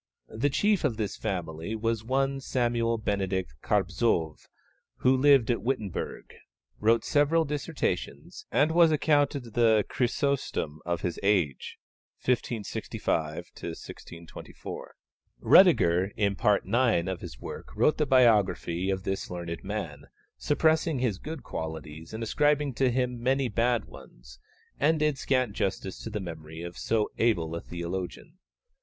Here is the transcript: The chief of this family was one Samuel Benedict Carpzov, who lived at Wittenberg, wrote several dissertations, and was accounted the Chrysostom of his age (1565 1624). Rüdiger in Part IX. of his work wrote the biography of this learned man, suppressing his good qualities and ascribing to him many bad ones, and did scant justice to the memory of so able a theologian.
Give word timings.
The 0.33 0.49
chief 0.49 0.83
of 0.83 0.97
this 0.97 1.15
family 1.15 1.75
was 1.75 2.03
one 2.03 2.39
Samuel 2.41 2.97
Benedict 2.97 3.53
Carpzov, 3.61 4.47
who 4.95 5.15
lived 5.15 5.51
at 5.51 5.61
Wittenberg, 5.61 6.33
wrote 6.79 7.05
several 7.05 7.45
dissertations, 7.45 8.47
and 8.51 8.71
was 8.71 8.91
accounted 8.91 9.53
the 9.53 9.85
Chrysostom 9.87 10.79
of 10.87 11.01
his 11.01 11.19
age 11.21 11.77
(1565 12.25 13.45
1624). 13.55 14.95
Rüdiger 15.39 16.11
in 16.17 16.35
Part 16.35 16.65
IX. 16.65 17.07
of 17.07 17.21
his 17.21 17.39
work 17.39 17.67
wrote 17.75 17.99
the 17.99 18.07
biography 18.07 18.89
of 18.89 19.03
this 19.03 19.29
learned 19.29 19.63
man, 19.63 20.05
suppressing 20.35 20.97
his 20.97 21.19
good 21.19 21.43
qualities 21.43 22.11
and 22.11 22.23
ascribing 22.23 22.73
to 22.73 22.89
him 22.89 23.21
many 23.21 23.47
bad 23.49 23.85
ones, 23.85 24.39
and 24.79 24.97
did 24.99 25.19
scant 25.19 25.53
justice 25.53 25.99
to 25.99 26.09
the 26.09 26.19
memory 26.19 26.63
of 26.63 26.75
so 26.75 27.11
able 27.19 27.53
a 27.55 27.61
theologian. 27.61 28.39